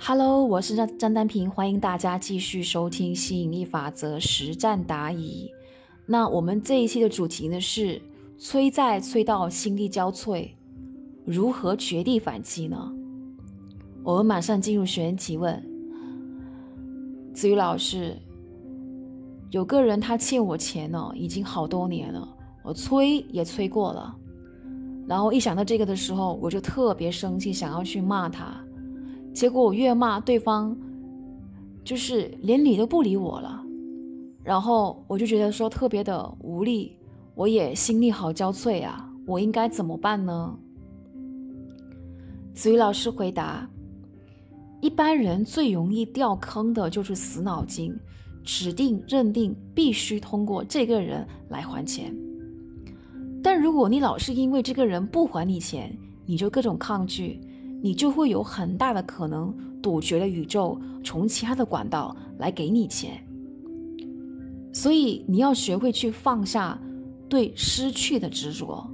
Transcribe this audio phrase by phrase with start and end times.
[0.00, 5.50] Hello，我是张张丹平，欢迎大家继续收听吸引力法则实战答疑。
[6.06, 8.00] 那我们这一期的主题呢是
[8.38, 10.50] 催债催到心力交瘁，
[11.24, 12.92] 如何绝地反击呢？
[14.04, 15.60] 我们马上进入学员提问。
[17.34, 18.16] 子瑜老师，
[19.50, 22.26] 有个人他欠我钱呢，已经好多年了，
[22.62, 24.16] 我催也催过了，
[25.08, 28.64] 然后一想到这个的时候，我就特别生气，想要去骂他。
[29.38, 30.76] 结果我越骂对方，
[31.84, 33.64] 就是连理都不理我了，
[34.42, 36.96] 然后我就觉得说特别的无力，
[37.36, 40.58] 我也心力好交瘁啊，我应该怎么办呢？
[42.52, 43.70] 子瑜老师回答：
[44.80, 47.96] 一般人最容易掉坑的就是死脑筋，
[48.42, 52.12] 指定认定必须通过这个人来还钱，
[53.40, 55.96] 但如果你老是因为这个人不还你钱，
[56.26, 57.40] 你就各种抗拒。
[57.80, 63.24] 你就会有很大的可能堵绝了宇宙从其他的管道来给你钱，
[64.72, 66.80] 所以你要学会去放下
[67.28, 68.88] 对失去的执着，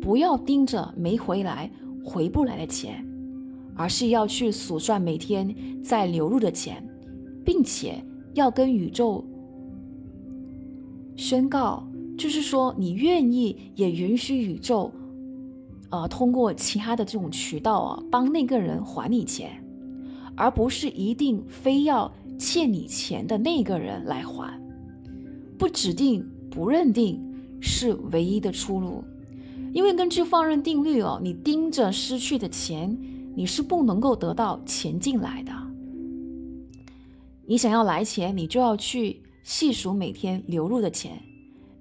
[0.00, 1.70] 不要盯着没回来、
[2.04, 3.04] 回不来的钱，
[3.74, 6.82] 而是要去数算每天在流入的钱，
[7.44, 8.02] 并且
[8.34, 9.24] 要跟宇宙
[11.14, 14.90] 宣告，就是说你愿意也允许宇宙。
[15.90, 19.64] 呃，通过其他的这种渠道啊，帮那个人还你钱，
[20.36, 24.60] 而不是一定非要欠你钱的那个人来还，
[25.56, 27.18] 不指定不认定
[27.60, 29.02] 是唯一的出路，
[29.72, 32.94] 因为根据放任定律哦，你盯着失去的钱，
[33.34, 35.52] 你是不能够得到钱进来的。
[37.46, 41.18] 你想要来钱，你就要去细数每天流入的钱，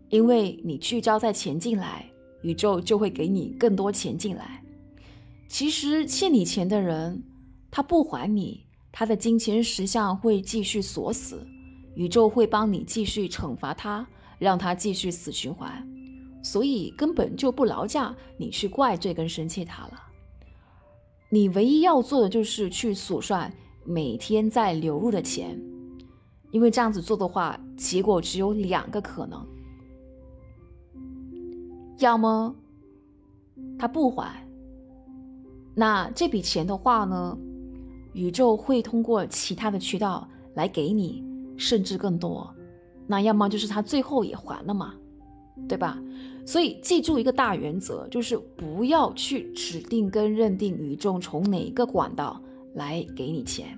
[0.09, 2.05] 因为你聚焦在钱进来。
[2.48, 4.64] 宇宙就会给你更多钱进来。
[5.50, 7.22] 其实欠你钱的人，
[7.70, 11.45] 他不还你，他的金钱石像会继续锁死，
[11.95, 14.08] 宇宙会帮你继续惩罚他，
[14.40, 15.85] 让他继续死循环。
[16.41, 20.03] 所以根本就不劳驾你去怪罪跟生气他了。
[21.29, 23.53] 你唯一要做的就是去数算
[23.84, 25.62] 每天在流入的钱，
[26.52, 29.46] 因为这样子做的话，结果只有两个可能。
[32.00, 32.56] 要么
[33.78, 34.46] 他不还，
[35.75, 37.38] 那这笔钱的话呢，
[38.13, 41.24] 宇宙会通过其他的渠道来给你，
[41.58, 42.50] 甚至更多。
[43.08, 44.94] 那要么就是他最后也还了嘛，
[45.68, 45.97] 对吧？
[46.46, 52.41] 所以记住一个大原则，就是不要去指定跟认定宇宙从哪个管道
[52.74, 53.78] 来给你钱。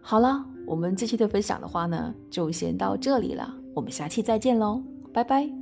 [0.00, 4.82] 好了，我们这期的分享的话呢，就先到这里了，我们下期再见喽，
[5.12, 5.59] 拜拜。